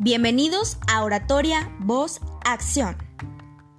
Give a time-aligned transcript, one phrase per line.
[0.00, 2.96] Bienvenidos a Oratoria Voz Acción.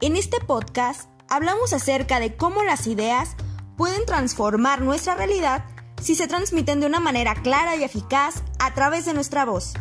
[0.01, 3.37] En este podcast hablamos acerca de cómo las ideas
[3.77, 5.63] pueden transformar nuestra realidad
[6.01, 9.75] si se transmiten de una manera clara y eficaz a través de nuestra voz,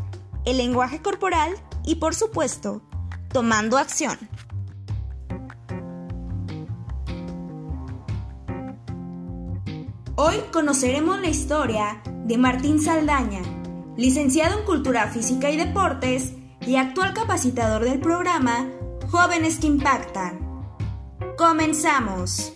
[0.45, 2.83] el lenguaje corporal y, por supuesto,
[3.33, 4.17] tomando acción.
[10.15, 13.43] Hoy conoceremos la historia de Martín Saldaña,
[13.99, 18.71] licenciado en Cultura Física y Deportes y actual capacitador del programa
[19.11, 20.39] Jóvenes que Impactan.
[21.37, 22.55] Comenzamos.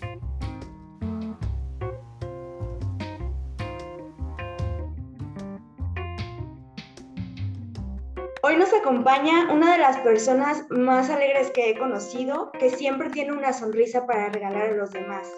[8.45, 13.32] Hoy nos acompaña una de las personas más alegres que he conocido, que siempre tiene
[13.32, 15.29] una sonrisa para regalar a los demás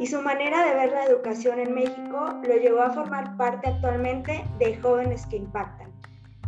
[0.00, 4.44] y su manera de ver la educación en México lo llevó a formar parte actualmente
[4.58, 5.90] de Jóvenes que Impactan.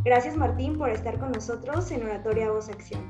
[0.04, 3.00] Gracias Martín por estar con nosotros en Oratoria Voz Acción.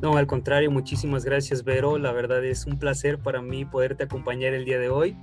[0.00, 1.98] No, al contrario, muchísimas gracias Vero.
[1.98, 5.16] La verdad es un placer para mí poderte acompañar el día de hoy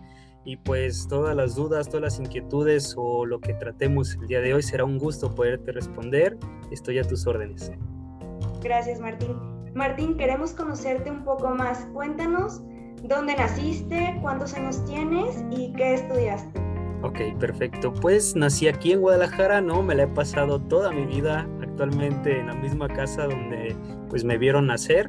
[0.45, 4.53] y pues todas las dudas, todas las inquietudes o lo que tratemos el día de
[4.53, 6.37] hoy será un gusto poderte responder.
[6.71, 7.71] Estoy a tus órdenes.
[8.61, 9.35] Gracias Martín.
[9.73, 11.85] Martín, queremos conocerte un poco más.
[11.93, 12.61] Cuéntanos
[13.03, 14.17] ¿Dónde naciste?
[14.21, 15.43] ¿Cuántos años tienes?
[15.51, 16.59] ¿Y qué estudiaste?
[17.03, 17.93] Ok, perfecto.
[17.93, 19.83] Pues nací aquí en Guadalajara, ¿no?
[19.83, 23.75] Me la he pasado toda mi vida actualmente en la misma casa donde
[24.09, 25.07] pues me vieron nacer,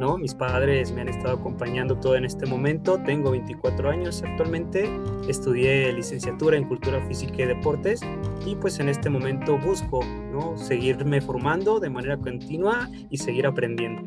[0.00, 0.16] ¿no?
[0.16, 2.98] Mis padres me han estado acompañando todo en este momento.
[3.04, 4.88] Tengo 24 años actualmente.
[5.28, 8.00] Estudié licenciatura en Cultura Física y Deportes
[8.46, 10.00] y pues en este momento busco,
[10.32, 10.56] ¿no?
[10.56, 14.02] Seguirme formando de manera continua y seguir aprendiendo.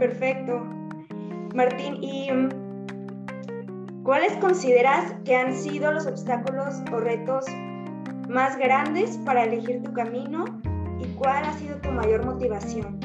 [0.00, 0.79] Perfecto.
[1.54, 7.44] Martín, ¿y mm, cuáles consideras que han sido los obstáculos o retos
[8.28, 10.44] más grandes para elegir tu camino
[11.00, 13.00] y cuál ha sido tu mayor motivación?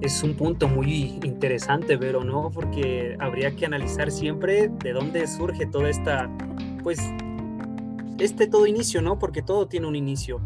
[0.00, 2.50] Es un punto muy interesante, pero ¿no?
[2.50, 6.30] Porque habría que analizar siempre de dónde surge toda esta,
[6.82, 6.98] pues,
[8.18, 9.18] este todo inicio, ¿no?
[9.18, 10.40] Porque todo tiene un inicio.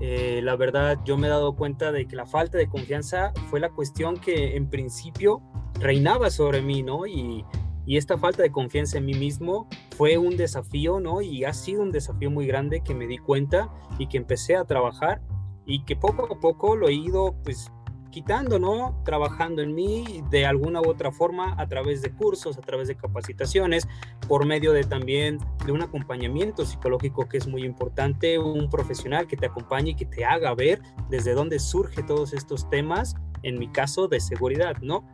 [0.00, 3.60] Eh, la verdad, yo me he dado cuenta de que la falta de confianza fue
[3.60, 5.42] la cuestión que en principio
[5.80, 7.06] reinaba sobre mí, ¿no?
[7.06, 7.44] Y,
[7.86, 11.20] esta falta de confianza en mí mismo fue un desafío, ¿no?
[11.20, 13.68] Y ha sido un desafío muy grande que me di cuenta
[13.98, 15.20] y que empecé a trabajar
[15.66, 17.70] y que poco a poco lo he ido, pues,
[18.14, 19.02] quitando, ¿no?
[19.04, 22.94] Trabajando en mí de alguna u otra forma a través de cursos, a través de
[22.94, 23.88] capacitaciones,
[24.28, 29.36] por medio de también de un acompañamiento psicológico que es muy importante, un profesional que
[29.36, 30.80] te acompañe y que te haga ver
[31.10, 35.04] desde dónde surge todos estos temas, en mi caso de seguridad, ¿no?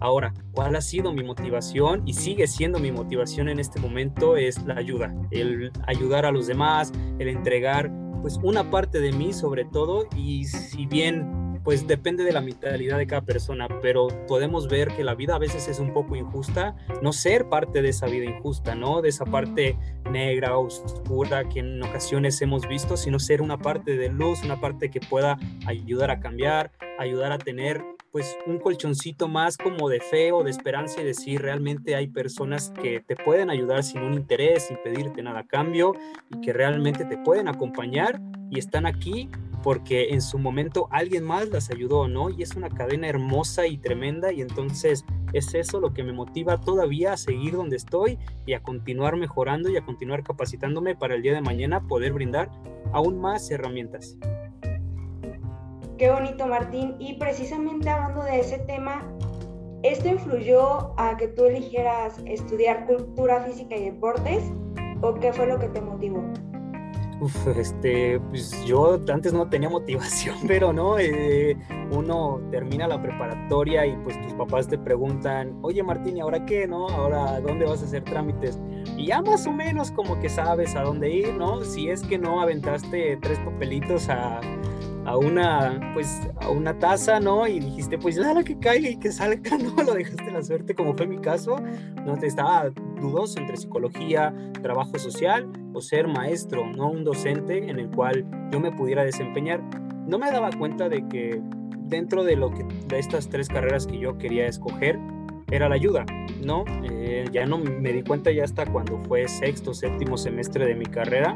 [0.00, 4.36] Ahora, ¿cuál ha sido mi motivación y sigue siendo mi motivación en este momento?
[4.36, 7.90] Es la ayuda, el ayudar a los demás, el entregar
[8.22, 12.96] pues una parte de mí sobre todo y si bien pues depende de la mentalidad
[12.96, 16.74] de cada persona, pero podemos ver que la vida a veces es un poco injusta,
[17.02, 19.02] no ser parte de esa vida injusta, ¿no?
[19.02, 19.76] De esa parte
[20.10, 24.90] negra, oscura que en ocasiones hemos visto, sino ser una parte de luz, una parte
[24.90, 30.32] que pueda ayudar a cambiar, ayudar a tener pues un colchoncito más como de fe
[30.32, 34.68] o de esperanza y decir realmente hay personas que te pueden ayudar sin un interés,
[34.68, 35.94] sin pedirte nada a cambio
[36.30, 38.20] y que realmente te pueden acompañar
[38.50, 39.28] y están aquí
[39.62, 42.30] porque en su momento alguien más las ayudó, ¿no?
[42.30, 46.60] Y es una cadena hermosa y tremenda y entonces es eso lo que me motiva
[46.60, 51.22] todavía a seguir donde estoy y a continuar mejorando y a continuar capacitándome para el
[51.22, 52.50] día de mañana poder brindar
[52.92, 54.16] aún más herramientas.
[55.98, 56.94] Qué bonito, Martín.
[57.00, 59.04] Y precisamente hablando de ese tema,
[59.82, 64.44] ¿esto influyó a que tú eligieras estudiar cultura física y deportes?
[65.02, 66.22] ¿O qué fue lo que te motivó?
[67.20, 71.56] Uf, este, pues yo antes no tenía motivación, pero no, eh,
[71.90, 76.68] uno termina la preparatoria y pues tus papás te preguntan, oye Martín, ¿y ahora qué,
[76.68, 76.88] no?
[76.90, 78.60] Ahora, ¿dónde vas a hacer trámites?
[78.96, 81.64] Y ya más o menos como que sabes a dónde ir, ¿no?
[81.64, 84.40] Si es que no aventaste tres papelitos a,
[85.08, 87.46] a una, pues, a una taza, ¿no?
[87.46, 89.82] Y dijiste, pues, nada, que caiga y que salga, ¿no?
[89.82, 91.56] Lo dejaste la suerte, como fue mi caso,
[92.04, 92.16] ¿no?
[92.18, 92.68] Te estaba
[93.00, 96.90] dudoso entre psicología, trabajo social o ser maestro, ¿no?
[96.90, 99.62] Un docente en el cual yo me pudiera desempeñar.
[100.06, 101.40] No me daba cuenta de que
[101.78, 104.98] dentro de lo que, de estas tres carreras que yo quería escoger,
[105.50, 106.04] era la ayuda,
[106.44, 106.64] ¿no?
[106.84, 110.84] Eh, ya no me di cuenta ya hasta cuando fue sexto, séptimo semestre de mi
[110.84, 111.34] carrera,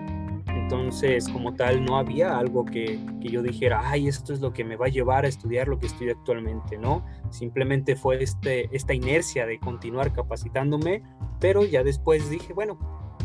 [0.73, 4.77] entonces, como tal, no había algo que, yo dijera, ay, esto es lo que me
[4.77, 7.05] va a llevar a estudiar lo que estoy actualmente, ¿no?
[7.29, 11.03] Simplemente fue este, esta inercia de continuar capacitándome,
[11.41, 12.79] pero ya después dije, bueno,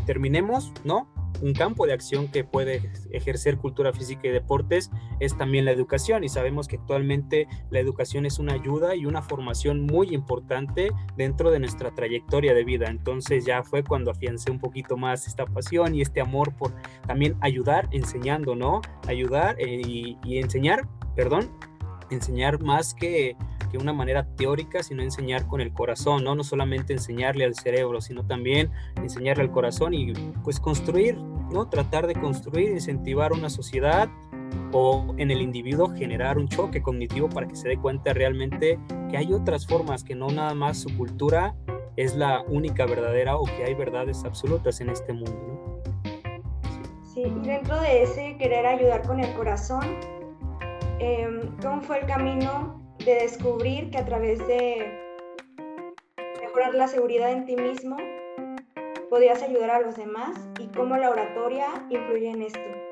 [0.04, 1.08] terminemos, ¿no?
[1.40, 4.90] Un campo de acción que puede ejercer cultura física y deportes
[5.20, 9.22] es también la educación y sabemos que actualmente la educación es una ayuda y una
[9.22, 12.88] formación muy importante dentro de nuestra trayectoria de vida.
[12.88, 16.74] Entonces ya fue cuando afiancé un poquito más esta pasión y este amor por
[17.06, 18.80] también ayudar enseñando, ¿no?
[19.06, 21.50] Ayudar eh, y, y enseñar, perdón,
[22.10, 23.36] enseñar más que
[23.68, 26.34] que una manera teórica, sino enseñar con el corazón, ¿no?
[26.34, 30.12] No solamente enseñarle al cerebro, sino también enseñarle al corazón y
[30.44, 31.68] pues construir, ¿no?
[31.68, 34.08] Tratar de construir, incentivar una sociedad
[34.72, 38.78] o en el individuo generar un choque cognitivo para que se dé cuenta realmente
[39.10, 41.54] que hay otras formas, que no nada más su cultura
[41.96, 45.82] es la única verdadera o que hay verdades absolutas en este mundo.
[47.02, 49.82] Sí, y dentro de ese querer ayudar con el corazón,
[51.00, 54.92] em, ¿cómo fue el camino de descubrir que a través de
[56.40, 57.96] mejorar la seguridad en ti mismo
[59.10, 62.87] podías ayudar a los demás y cómo la oratoria influye en esto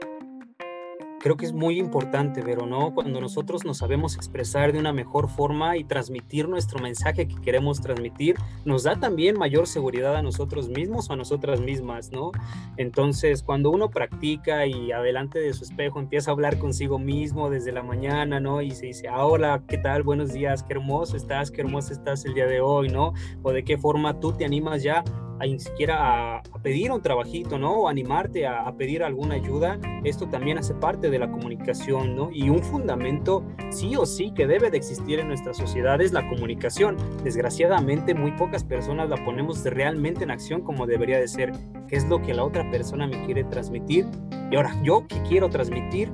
[1.21, 5.29] creo que es muy importante, pero no cuando nosotros nos sabemos expresar de una mejor
[5.29, 10.69] forma y transmitir nuestro mensaje que queremos transmitir, nos da también mayor seguridad a nosotros
[10.69, 12.33] mismos o a nosotras mismas, ¿no?
[12.77, 17.73] Entonces, cuando uno practica y adelante de su espejo empieza a hablar consigo mismo desde
[17.73, 18.63] la mañana, ¿no?
[18.63, 20.03] Y se dice, hola, ¿qué tal?
[20.03, 23.13] Buenos días, qué hermoso estás, qué hermoso estás el día de hoy, ¿no?
[23.43, 25.05] O de qué forma tú te animas ya
[25.39, 27.73] a ni siquiera a, pedir un trabajito, ¿no?
[27.73, 32.31] O animarte a, a, pedir alguna ayuda, esto también hace parte de la comunicación, ¿no?
[32.33, 36.29] Y un fundamento sí o sí que debe de existir en nuestra sociedad es la
[36.29, 36.97] comunicación.
[37.23, 41.53] Desgraciadamente muy pocas personas la ponemos realmente en acción como debería de ser,
[41.89, 44.07] qué es lo que la otra persona me quiere transmitir
[44.51, 46.11] y ahora yo qué quiero transmitir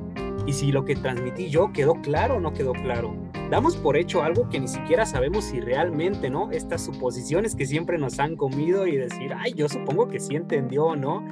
[0.46, 3.14] y si lo que transmití yo quedó claro o no quedó claro
[3.52, 6.50] damos por hecho algo que ni siquiera sabemos si realmente, ¿no?
[6.52, 10.96] Estas suposiciones que siempre nos han comido y decir, ay, yo supongo que sí entendió
[10.96, 11.22] no,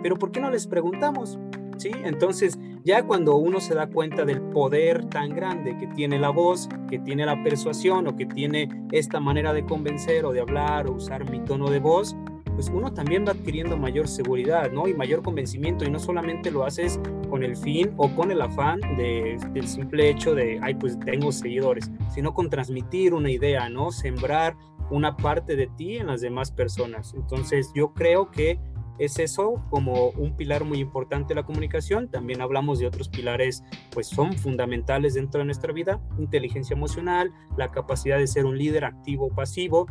[0.00, 1.36] pero ¿por qué no les preguntamos?
[1.76, 1.90] ¿Sí?
[2.04, 6.68] Entonces, ya cuando uno se da cuenta del poder tan grande que tiene la voz,
[6.88, 10.92] que tiene la persuasión o que tiene esta manera de convencer o de hablar o
[10.92, 12.14] usar mi tono de voz,
[12.58, 14.88] pues uno también va adquiriendo mayor seguridad, ¿no?
[14.88, 16.98] Y mayor convencimiento y no solamente lo haces
[17.30, 21.30] con el fin o con el afán de, del simple hecho de, ay, pues tengo
[21.30, 23.92] seguidores, sino con transmitir una idea, ¿no?
[23.92, 24.56] Sembrar
[24.90, 27.14] una parte de ti en las demás personas.
[27.14, 28.58] Entonces yo creo que
[28.98, 32.08] es eso como un pilar muy importante de la comunicación.
[32.08, 33.62] También hablamos de otros pilares,
[33.92, 36.00] pues son fundamentales dentro de nuestra vida.
[36.18, 39.86] Inteligencia emocional, la capacidad de ser un líder activo o pasivo,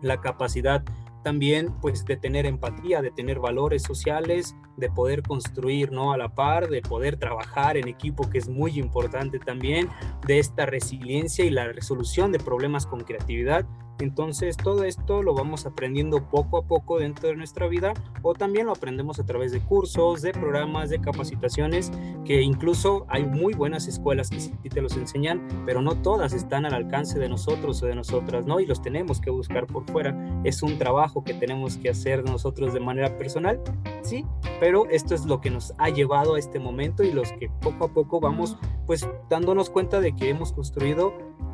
[0.00, 0.84] la capacidad
[1.22, 6.28] también pues de tener empatía, de tener valores sociales, de poder construir no a la
[6.34, 9.88] par, de poder trabajar en equipo que es muy importante también,
[10.26, 13.66] de esta resiliencia y la resolución de problemas con creatividad
[13.98, 18.66] entonces todo esto lo vamos aprendiendo poco a poco dentro de nuestra vida o también
[18.66, 21.90] lo aprendemos a través de cursos, de programas, de capacitaciones,
[22.24, 26.64] que incluso hay muy buenas escuelas que sí te los enseñan, pero no todas están
[26.64, 28.60] al alcance de nosotros o de nosotras, ¿no?
[28.60, 30.16] Y los tenemos que buscar por fuera.
[30.44, 33.60] Es un trabajo que tenemos que hacer nosotros de manera personal,
[34.02, 34.24] sí,
[34.60, 37.84] pero esto es lo que nos ha llevado a este momento y los que poco
[37.84, 38.56] a poco vamos
[38.86, 41.12] pues dándonos cuenta de que hemos construido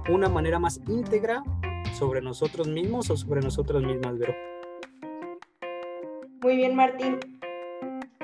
[0.09, 1.43] una manera más íntegra
[1.93, 4.35] sobre nosotros mismos o sobre nosotras mismas, Vero.
[6.43, 7.19] Muy bien, Martín.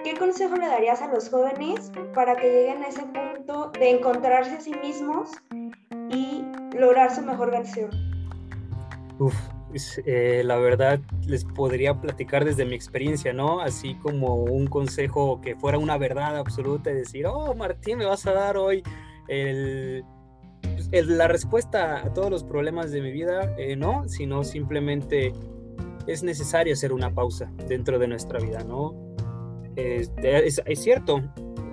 [0.05, 4.53] ¿Qué consejo le darías a los jóvenes para que lleguen a ese punto de encontrarse
[4.53, 5.31] a sí mismos
[6.11, 6.43] y
[6.77, 7.91] lograr su mejor versión?
[9.19, 9.35] Uf,
[9.71, 13.61] pues, eh, la verdad les podría platicar desde mi experiencia, ¿no?
[13.61, 18.27] Así como un consejo que fuera una verdad absoluta y decir, oh, Martín, me vas
[18.27, 18.83] a dar hoy
[19.29, 20.05] el
[20.93, 25.33] la respuesta a todos los problemas de mi vida, eh, no, sino simplemente
[26.07, 28.95] es necesario hacer una pausa dentro de nuestra vida, ¿no?
[29.77, 30.11] Es,
[30.67, 31.23] es, cierto,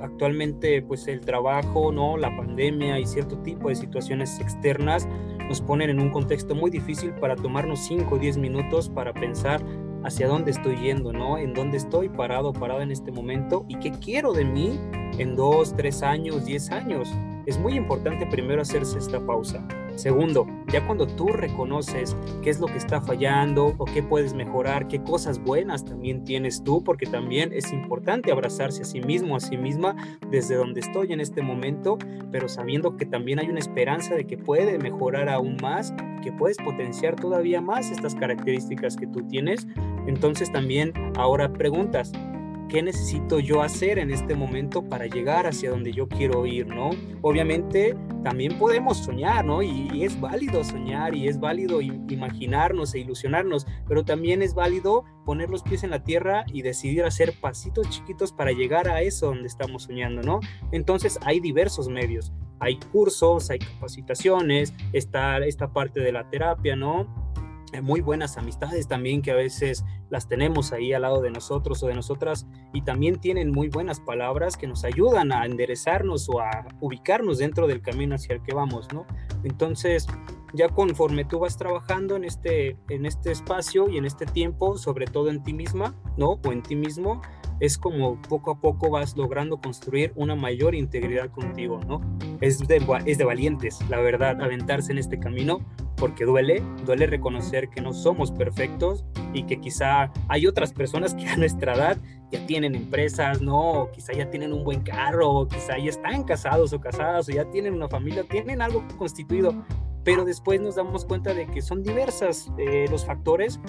[0.01, 2.15] actualmente pues el trabajo, ¿no?
[2.17, 5.07] La pandemia y cierto tipo de situaciones externas
[5.49, 9.61] nos ponen en un contexto muy difícil para tomarnos 5 o 10 minutos para pensar
[10.03, 11.39] hacia dónde estoy yendo, ¿no?
[11.39, 14.79] En dónde estoy parado, parado en este momento y qué quiero de mí
[15.17, 17.11] en 2, 3 años, 10 años
[17.47, 19.65] es muy importante primero hacerse esta pausa.
[19.95, 24.87] Segundo, ya cuando tú reconoces qué es lo que está fallando o qué puedes mejorar,
[24.87, 29.39] qué cosas buenas también tienes tú, porque también es importante abrazarse a sí mismo, a
[29.39, 29.95] sí misma,
[30.29, 31.97] desde donde estoy en este momento,
[32.31, 36.57] pero sabiendo que también hay una esperanza de que puede mejorar aún más, que puedes
[36.57, 39.65] potenciar todavía más estas características que tú tienes.
[40.05, 42.11] Entonces también ahora preguntas,
[42.67, 46.89] qué necesito yo hacer en este momento para llegar hacia donde yo quiero ir, ¿no?
[47.21, 49.63] Obviamente también podemos soñar, ¿no?
[49.63, 55.49] Y, es válido soñar y es válido imaginarnos e ilusionarnos, pero también es válido poner
[55.49, 59.47] los pies en la tierra y decidir hacer pasitos chiquitos para llegar a eso donde
[59.47, 60.39] estamos soñando, ¿no?
[60.71, 67.07] Entonces hay diversos medios, hay cursos, hay capacitaciones, está esta parte de la terapia, ¿no?
[67.81, 71.87] Muy buenas amistades también que a veces las tenemos ahí al lado de nosotros o
[71.87, 76.65] de nosotras y también tienen muy buenas palabras que nos ayudan a enderezarnos o a
[76.79, 79.05] ubicarnos dentro del camino hacia el que vamos, ¿no?
[79.43, 80.07] Entonces,
[80.53, 85.05] ya conforme tú vas trabajando en este, en este espacio y en este tiempo, sobre
[85.05, 86.39] todo en ti misma, ¿no?
[86.43, 87.21] O en ti mismo,
[87.59, 92.01] es como poco a poco vas logrando construir una mayor integridad contigo, ¿no?
[92.41, 95.59] Es de, es de valientes, la verdad, aventarse en este camino,
[95.97, 101.27] porque duele, duele reconocer que no somos perfectos y que quizá hay otras personas que
[101.27, 101.97] a nuestra edad
[102.31, 103.89] ya tienen empresas, ¿no?
[103.93, 107.49] quizá ya tienen un buen carro, o quizá ya están casados o casadas, o ya
[107.49, 109.53] tienen una familia, tienen algo constituido,
[110.03, 113.59] pero después nos damos cuenta de que son diversas eh, los factores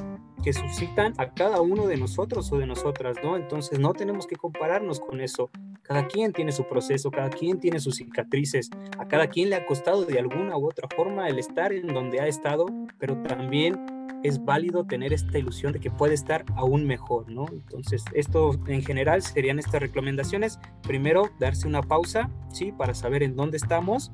[0.43, 3.37] que suscitan a cada uno de nosotros o de nosotras, ¿no?
[3.37, 5.51] Entonces no tenemos que compararnos con eso.
[5.89, 8.69] Cada quien tiene su proceso, cada quien tiene sus cicatrices,
[8.99, 12.21] a cada quien le ha costado de alguna u otra forma el estar en donde
[12.21, 12.67] ha estado,
[12.99, 13.87] pero también
[14.23, 17.47] es válido tener esta ilusión de que puede estar aún mejor, ¿no?
[17.51, 20.59] Entonces, esto en general serían estas recomendaciones.
[20.83, 22.71] Primero, darse una pausa, ¿sí?
[22.71, 24.13] Para saber en dónde estamos.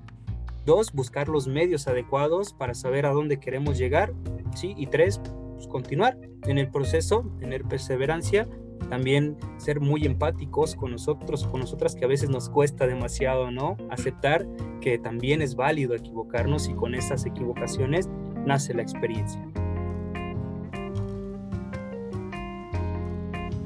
[0.64, 4.12] Dos, buscar los medios adecuados para saber a dónde queremos llegar,
[4.54, 4.74] ¿sí?
[4.76, 5.20] Y tres,
[5.54, 8.46] pues, continuar en el proceso, tener perseverancia,
[8.88, 13.76] también ser muy empáticos con nosotros, con nosotras que a veces nos cuesta demasiado, ¿no?
[13.90, 14.46] Aceptar
[14.80, 18.08] que también es válido equivocarnos y con esas equivocaciones
[18.44, 19.40] nace la experiencia.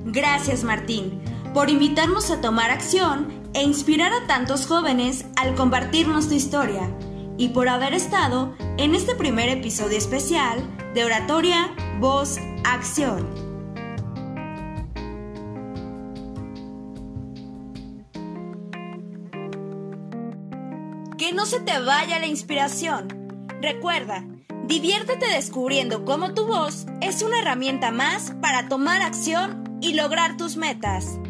[0.04, 1.20] Gracias Martín
[1.52, 6.90] por invitarnos a tomar acción e inspirar a tantos jóvenes al compartirnos tu historia
[7.36, 10.58] y por haber estado en este primer episodio especial
[10.94, 13.47] de Oratoria Voz Acción.
[21.38, 23.06] No se te vaya la inspiración.
[23.62, 24.24] Recuerda,
[24.64, 30.56] diviértete descubriendo cómo tu voz es una herramienta más para tomar acción y lograr tus
[30.56, 31.20] metas.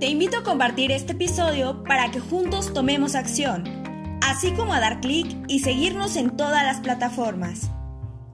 [0.00, 3.84] Te invito a compartir este episodio para que juntos tomemos acción
[4.22, 7.70] así como a dar clic y seguirnos en todas las plataformas.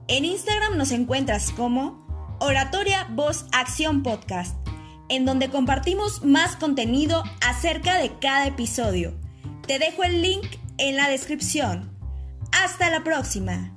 [0.07, 2.07] En Instagram nos encuentras como
[2.39, 4.55] Oratoria Voz Acción Podcast,
[5.11, 9.13] en donde compartimos más contenido acerca de cada episodio.
[9.67, 10.45] Te dejo el link
[10.77, 11.91] en la descripción.
[12.63, 13.75] Hasta la próxima.